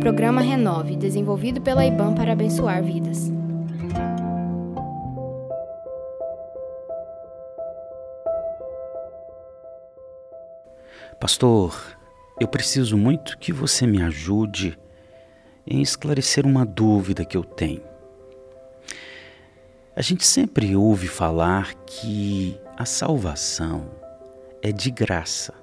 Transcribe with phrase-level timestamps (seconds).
[0.00, 3.30] Programa Renove, desenvolvido pela IBAN para abençoar vidas.
[11.20, 11.96] Pastor,
[12.40, 14.76] eu preciso muito que você me ajude
[15.64, 17.82] em esclarecer uma dúvida que eu tenho.
[19.94, 23.88] A gente sempre ouve falar que a salvação
[24.60, 25.54] é de graça.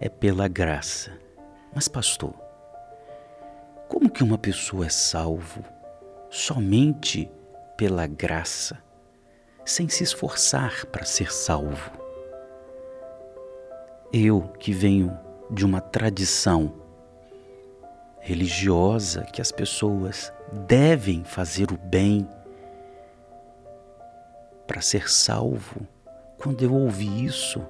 [0.00, 1.25] É pela graça.
[1.76, 2.32] Mas, pastor,
[3.86, 5.62] como que uma pessoa é salvo
[6.30, 7.30] somente
[7.76, 8.82] pela graça,
[9.62, 11.90] sem se esforçar para ser salvo?
[14.10, 15.20] Eu que venho
[15.50, 16.72] de uma tradição
[18.20, 20.32] religiosa que as pessoas
[20.66, 22.26] devem fazer o bem
[24.66, 25.86] para ser salvo,
[26.38, 27.62] quando eu ouvi isso,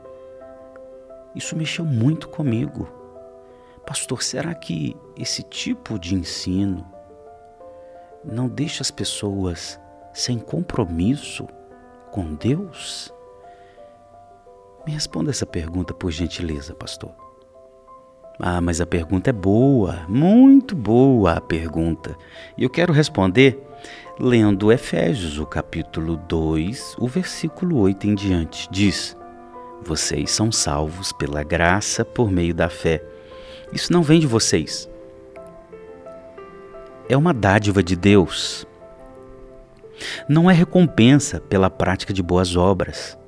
[1.35, 3.05] isso mexeu muito comigo.
[3.87, 6.85] Pastor, será que esse tipo de ensino
[8.25, 9.81] não deixa as pessoas
[10.13, 11.47] sem compromisso
[12.11, 13.13] com Deus?
[14.85, 17.11] Me responda essa pergunta, por gentileza, pastor.
[18.39, 22.17] Ah, mas a pergunta é boa, muito boa a pergunta.
[22.57, 23.65] E eu quero responder
[24.19, 28.69] lendo Efésios, o capítulo 2, o versículo 8 em diante.
[28.71, 29.17] Diz:
[29.83, 33.03] Vocês são salvos pela graça por meio da fé.
[33.73, 34.89] Isso não vem de vocês.
[37.09, 38.67] É uma dádiva de Deus.
[40.29, 43.19] Não é recompensa pela prática de boas obras,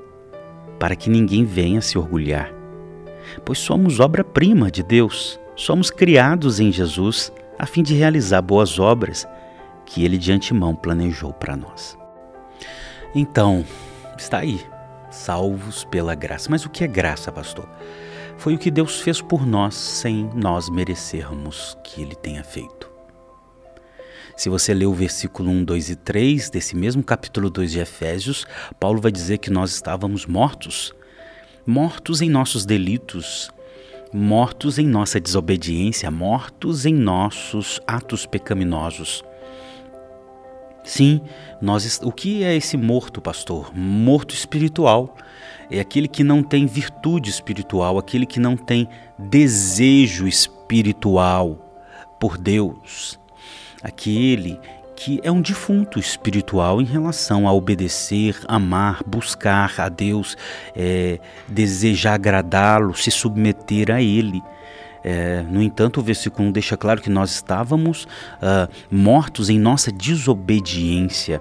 [0.79, 2.53] para que ninguém venha se orgulhar.
[3.45, 9.27] Pois somos obra-prima de Deus, somos criados em Jesus a fim de realizar boas obras
[9.85, 11.99] que ele de antemão planejou para nós.
[13.15, 13.65] Então,
[14.17, 14.61] está aí,
[15.11, 16.49] salvos pela graça.
[16.51, 17.69] Mas o que é graça, pastor?
[18.39, 22.89] Foi o que Deus fez por nós sem nós merecermos que ele tenha feito.
[24.37, 28.47] Se você ler o versículo 1, 2 e 3 desse mesmo capítulo 2 de Efésios,
[28.79, 30.95] Paulo vai dizer que nós estávamos mortos,
[31.67, 33.51] mortos em nossos delitos,
[34.15, 39.25] mortos em nossa desobediência, mortos em nossos atos pecaminosos.
[40.89, 41.21] Sim,
[41.61, 43.71] nós o que é esse morto, pastor?
[43.77, 45.15] Morto espiritual.
[45.71, 48.89] É aquele que não tem virtude espiritual, aquele que não tem
[49.19, 51.59] desejo espiritual
[52.19, 53.21] por Deus.
[53.83, 54.59] Aquele
[54.97, 60.39] que é um defunto espiritual em relação a obedecer, amar, buscar a Deus,
[60.75, 64.43] é, desejar agradá-lo, se submeter a Ele.
[65.03, 69.93] É, no entanto, o versículo 1 deixa claro que nós estávamos uh, mortos em nossa
[69.93, 71.41] desobediência.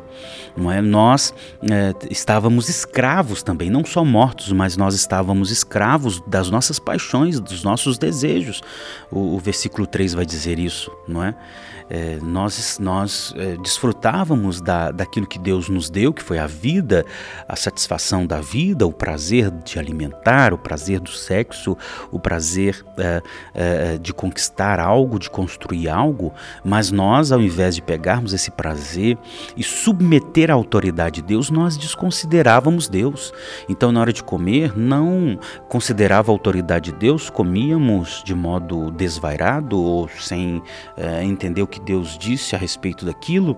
[0.56, 0.81] Não é?
[0.81, 7.40] Nós é, estávamos escravos também, não só mortos, mas nós estávamos escravos das nossas paixões,
[7.40, 8.62] dos nossos desejos.
[9.12, 11.35] O, o versículo 3 vai dizer isso, não é?
[11.90, 17.06] é nós nós é, desfrutávamos da, daquilo que Deus nos deu, que foi a vida,
[17.47, 21.78] a satisfação da vida, o prazer de alimentar, o prazer do sexo,
[22.12, 23.22] o prazer é,
[23.57, 26.31] é, de conquistar algo, de construir algo,
[26.63, 29.18] mas nós, ao invés de pegarmos esse prazer
[29.57, 33.34] e submeter a autoridade de Deus, nós desconsiderávamos Deus.
[33.67, 39.81] Então, na hora de comer, não considerava a autoridade de Deus, comíamos de modo desvairado
[39.81, 40.62] ou sem
[40.96, 43.57] é, entender o que Deus disse a respeito daquilo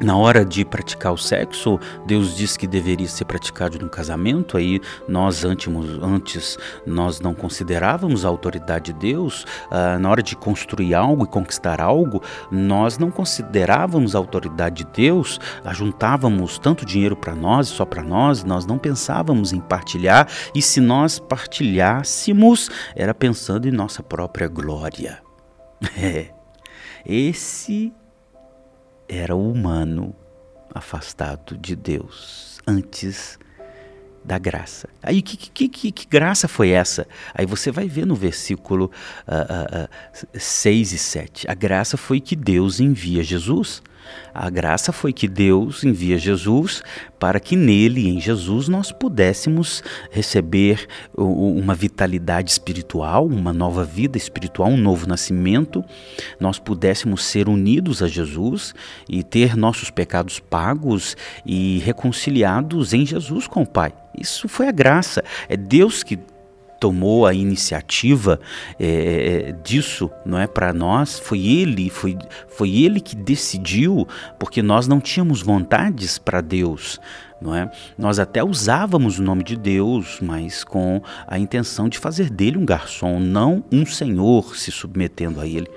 [0.00, 4.80] na hora de praticar o sexo, Deus diz que deveria ser praticado no casamento, aí
[5.08, 11.24] nós antes, nós não considerávamos a autoridade de Deus, ah, na hora de construir algo
[11.24, 17.68] e conquistar algo, nós não considerávamos a autoridade de Deus, ajuntávamos tanto dinheiro para nós,
[17.68, 23.72] só para nós, nós não pensávamos em partilhar, e se nós partilhássemos, era pensando em
[23.72, 25.20] nossa própria glória.
[25.96, 26.30] É.
[27.06, 27.92] Esse
[29.08, 30.14] era humano
[30.74, 33.38] afastado de Deus antes
[34.24, 34.88] da graça.
[35.02, 37.06] Aí que, que, que, que, graça foi essa?
[37.34, 38.90] Aí você vai ver no versículo
[39.26, 41.50] uh, uh, uh, 6 e 7.
[41.50, 43.82] A graça foi que Deus envia Jesus.
[44.34, 46.82] A graça foi que Deus envia Jesus
[47.18, 50.86] para que nele, em Jesus, nós pudéssemos receber
[51.16, 55.84] uma vitalidade espiritual, uma nova vida espiritual, um novo nascimento,
[56.38, 58.74] nós pudéssemos ser unidos a Jesus
[59.08, 63.92] e ter nossos pecados pagos e reconciliados em Jesus com o Pai.
[64.16, 65.22] Isso foi a graça.
[65.48, 66.18] É Deus que
[66.80, 68.40] tomou a iniciativa
[68.78, 71.18] é, disso, não é para nós.
[71.18, 72.16] Foi ele, foi,
[72.48, 74.06] foi ele que decidiu,
[74.38, 77.00] porque nós não tínhamos vontades para Deus,
[77.40, 77.70] não é?
[77.96, 82.66] Nós até usávamos o nome de Deus, mas com a intenção de fazer dele um
[82.66, 85.68] garçom, não um senhor se submetendo a ele.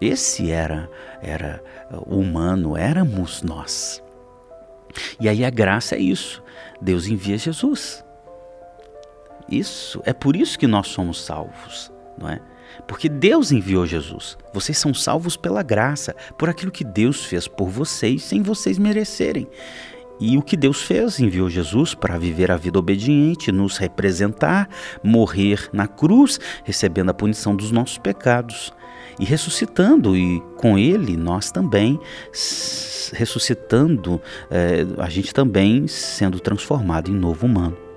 [0.00, 0.88] Esse era
[1.22, 1.62] era
[2.06, 4.02] o humano, éramos nós.
[5.20, 6.42] E aí a graça é isso.
[6.80, 8.04] Deus envia Jesus.
[9.50, 12.40] Isso, é por isso que nós somos salvos, não é?
[12.86, 14.38] Porque Deus enviou Jesus.
[14.52, 19.48] Vocês são salvos pela graça, por aquilo que Deus fez por vocês sem vocês merecerem.
[20.20, 21.18] E o que Deus fez?
[21.18, 24.68] Enviou Jesus para viver a vida obediente, nos representar,
[25.02, 28.72] morrer na cruz, recebendo a punição dos nossos pecados
[29.18, 31.98] e ressuscitando, e com Ele nós também
[33.12, 34.20] ressuscitando,
[34.50, 37.89] é, a gente também sendo transformado em novo humano.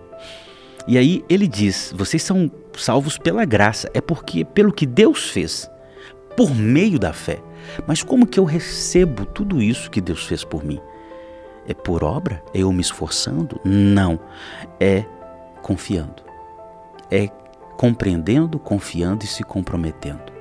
[0.87, 5.69] E aí ele diz: vocês são salvos pela graça, é porque pelo que Deus fez,
[6.35, 7.39] por meio da fé.
[7.87, 10.79] Mas como que eu recebo tudo isso que Deus fez por mim?
[11.67, 12.43] É por obra?
[12.53, 13.59] É eu me esforçando?
[13.63, 14.19] Não.
[14.79, 15.05] É
[15.61, 16.21] confiando.
[17.09, 17.29] É
[17.77, 20.31] compreendendo, confiando e se comprometendo.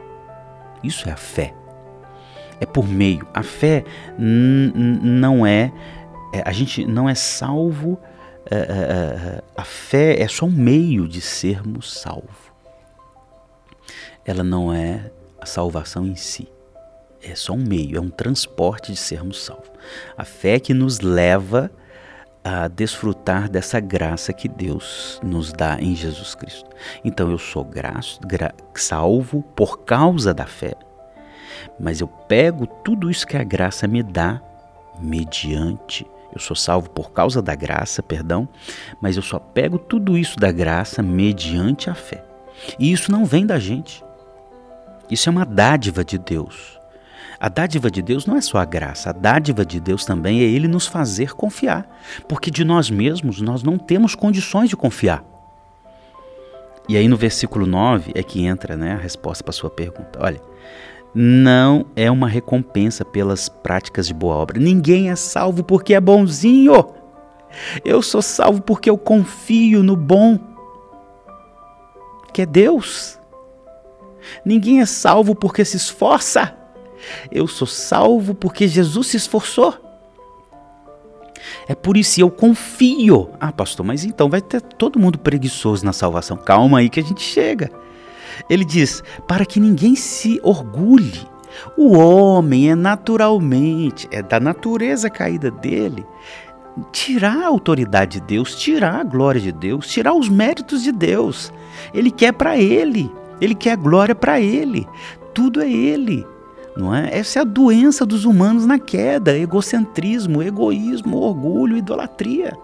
[0.83, 1.55] Isso é a fé.
[2.61, 3.27] É por meio.
[3.33, 3.85] A fé
[4.19, 5.73] não é,
[6.33, 7.99] é, A gente não é salvo
[9.57, 12.53] a fé é só um meio de sermos salvos.
[14.25, 15.11] Ela não é
[15.41, 16.49] a salvação em si.
[17.23, 19.71] É só um meio, é um transporte de sermos salvos.
[20.17, 21.71] A fé que nos leva
[22.45, 26.69] a desfrutar dessa graça que Deus nos dá em Jesus Cristo.
[27.05, 30.75] Então eu sou graço, gra, salvo por causa da fé,
[31.79, 34.43] mas eu pego tudo isso que a graça me dá
[35.01, 38.49] mediante eu sou salvo por causa da graça, perdão,
[39.01, 42.25] mas eu só pego tudo isso da graça mediante a fé.
[42.79, 44.03] E isso não vem da gente.
[45.11, 46.81] Isso é uma dádiva de Deus.
[47.39, 50.45] A dádiva de Deus não é só a graça, a dádiva de Deus também é
[50.45, 51.89] Ele nos fazer confiar,
[52.29, 55.25] porque de nós mesmos nós não temos condições de confiar.
[56.89, 60.19] E aí no versículo 9 é que entra né, a resposta para a sua pergunta.
[60.23, 60.41] Olha,
[61.15, 64.59] não é uma recompensa pelas práticas de boa obra.
[64.59, 66.87] Ninguém é salvo porque é bonzinho.
[67.85, 70.39] Eu sou salvo porque eu confio no bom,
[72.33, 73.19] que é Deus.
[74.45, 76.57] Ninguém é salvo porque se esforça.
[77.31, 79.75] Eu sou salvo porque Jesus se esforçou.
[81.69, 83.31] É por isso eu confio.
[83.41, 86.37] Ah, pastor, mas então vai ter todo mundo preguiçoso na salvação.
[86.37, 87.71] Calma aí que a gente chega.
[88.49, 91.31] Ele diz: para que ninguém se orgulhe.
[91.77, 96.05] O homem é naturalmente, é da natureza caída dele,
[96.91, 101.53] tirar a autoridade de Deus, tirar a glória de Deus, tirar os méritos de Deus.
[101.93, 104.87] Ele quer para ele, ele quer glória para ele.
[105.35, 106.27] Tudo é ele.
[106.77, 107.11] Não é?
[107.13, 112.57] Essa é a doença dos humanos na queda: egocentrismo, egoísmo, orgulho, idolatria.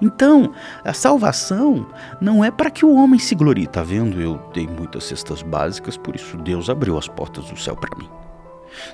[0.00, 0.52] Então,
[0.84, 1.86] a salvação
[2.20, 3.66] não é para que o homem se glorie.
[3.66, 4.20] Tá vendo?
[4.20, 8.08] Eu dei muitas cestas básicas, por isso Deus abriu as portas do céu para mim.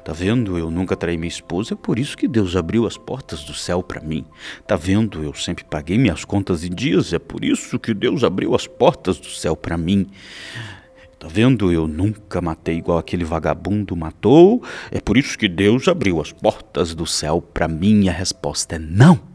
[0.04, 0.58] Tá vendo?
[0.58, 3.82] Eu nunca traí minha esposa, é por isso que Deus abriu as portas do céu
[3.82, 4.24] para mim.
[4.66, 5.22] Tá vendo?
[5.22, 9.18] Eu sempre paguei minhas contas em dias, é por isso que Deus abriu as portas
[9.18, 10.08] do céu para mim.
[11.18, 11.70] Tá vendo?
[11.72, 16.94] Eu nunca matei igual aquele vagabundo matou, é por isso que Deus abriu as portas
[16.94, 18.08] do céu para mim.
[18.08, 19.31] A resposta é não.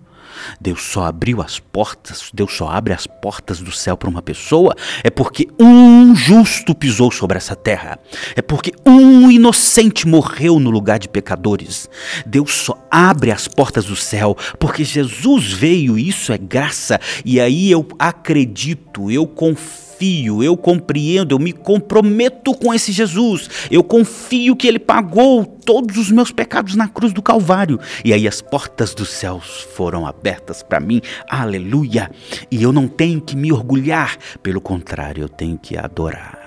[0.59, 4.75] Deus só abriu as portas, Deus só abre as portas do céu para uma pessoa,
[5.03, 7.99] é porque um justo pisou sobre essa terra,
[8.35, 11.89] é porque um inocente morreu no lugar de pecadores.
[12.25, 17.71] Deus só abre as portas do céu porque Jesus veio, isso é graça, e aí
[17.71, 23.49] eu acredito, eu confio confio, eu compreendo, eu me comprometo com esse Jesus.
[23.71, 27.79] Eu confio que ele pagou todos os meus pecados na cruz do Calvário.
[28.05, 31.01] E aí as portas dos céus foram abertas para mim.
[31.27, 32.11] Aleluia!
[32.51, 36.37] E eu não tenho que me orgulhar, pelo contrário, eu tenho que adorar.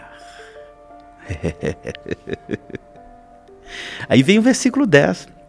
[4.09, 5.40] aí vem o versículo 10.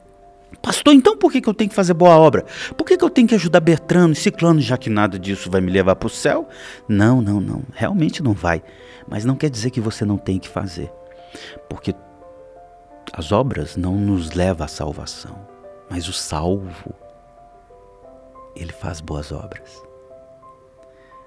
[0.61, 2.45] Pastor, então por que, que eu tenho que fazer boa obra?
[2.77, 5.59] Por que, que eu tenho que ajudar Bertrano e Ciclano, já que nada disso vai
[5.59, 6.47] me levar para o céu?
[6.87, 7.63] Não, não, não.
[7.73, 8.61] Realmente não vai.
[9.07, 10.91] Mas não quer dizer que você não tem que fazer.
[11.67, 11.95] Porque
[13.11, 15.35] as obras não nos levam à salvação.
[15.89, 16.93] Mas o salvo,
[18.55, 19.81] ele faz boas obras.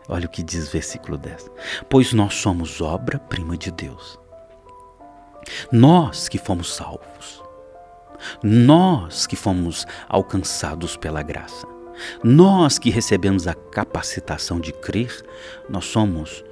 [0.08, 1.50] Olha o que diz o versículo 10.
[1.90, 4.18] Pois nós somos obra-prima de Deus.
[5.72, 7.43] Nós que fomos salvos
[8.42, 11.66] nós que fomos alcançados pela graça,
[12.22, 15.24] nós que recebemos a capacitação de crer,
[15.68, 16.44] nós somos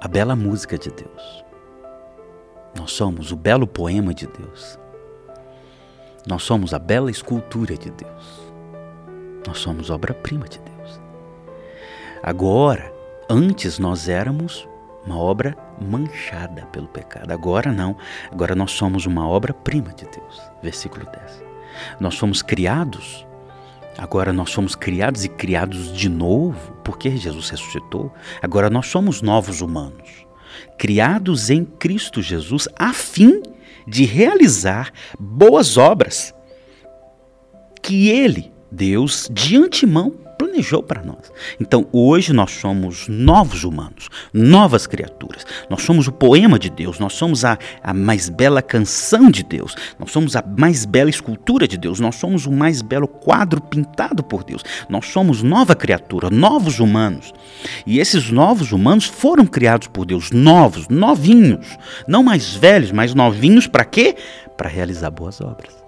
[0.00, 1.44] a bela música de Deus.
[2.76, 4.78] Nós somos o belo poema de Deus.
[6.26, 8.52] Nós somos a bela escultura de Deus.
[9.46, 11.00] Nós somos obra-prima de Deus.
[12.22, 12.92] Agora,
[13.28, 14.68] antes nós éramos
[15.04, 17.32] uma obra manchada pelo pecado.
[17.32, 17.96] Agora não.
[18.30, 20.40] Agora nós somos uma obra-prima de Deus.
[20.62, 21.44] Versículo 10.
[22.00, 23.26] Nós fomos criados.
[23.98, 28.12] Agora nós somos criados e criados de novo, porque Jesus ressuscitou.
[28.40, 30.26] Agora nós somos novos humanos,
[30.78, 33.42] criados em Cristo Jesus a fim
[33.86, 36.34] de realizar boas obras
[37.82, 40.14] que Ele, Deus, de antemão
[40.52, 41.32] planejou para nós.
[41.58, 45.46] Então hoje nós somos novos humanos, novas criaturas.
[45.70, 49.74] Nós somos o poema de Deus, nós somos a, a mais bela canção de Deus,
[49.98, 54.22] nós somos a mais bela escultura de Deus, nós somos o mais belo quadro pintado
[54.22, 54.62] por Deus.
[54.88, 57.32] Nós somos nova criatura, novos humanos.
[57.86, 61.66] E esses novos humanos foram criados por Deus, novos, novinhos,
[62.06, 64.14] não mais velhos, mas novinhos para quê?
[64.56, 65.81] Para realizar boas obras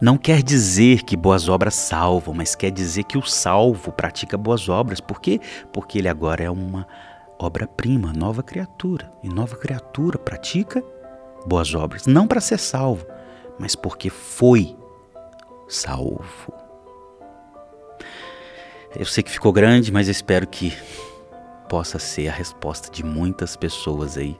[0.00, 4.68] não quer dizer que boas obras salvam, mas quer dizer que o salvo pratica boas
[4.68, 5.00] obras.
[5.00, 5.38] Por quê?
[5.72, 6.86] Porque ele agora é uma
[7.38, 9.12] obra-prima, nova criatura.
[9.22, 10.82] E nova criatura pratica
[11.46, 13.06] boas obras, não para ser salvo,
[13.58, 14.76] mas porque foi
[15.68, 16.52] salvo.
[18.96, 20.76] Eu sei que ficou grande, mas espero que
[21.68, 24.36] possa ser a resposta de muitas pessoas aí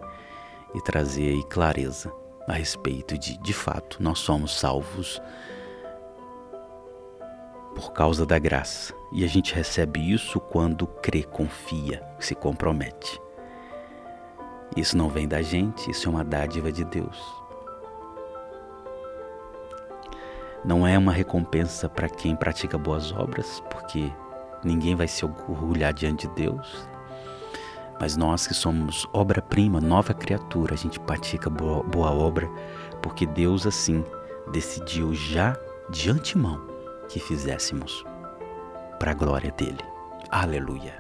[0.75, 2.13] e trazer aí clareza
[2.51, 5.23] a respeito de, de fato, nós somos salvos
[7.75, 8.93] por causa da graça.
[9.13, 13.21] E a gente recebe isso quando crê, confia, se compromete.
[14.77, 17.19] Isso não vem da gente, isso é uma dádiva de Deus.
[20.65, 24.13] Não é uma recompensa para quem pratica boas obras, porque
[24.65, 26.89] ninguém vai se orgulhar diante de Deus.
[28.01, 32.49] Mas nós que somos obra-prima, nova criatura, a gente pratica boa, boa obra,
[33.03, 34.03] porque Deus assim
[34.51, 35.55] decidiu já
[35.91, 36.67] de antemão
[37.09, 38.05] que fizéssemos
[38.99, 39.85] para a glória dele.
[40.31, 41.00] Aleluia.